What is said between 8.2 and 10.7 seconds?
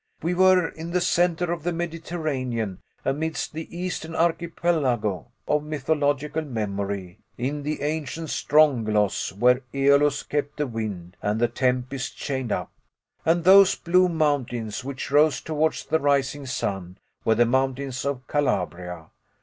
Strongylos, where AEolus kept the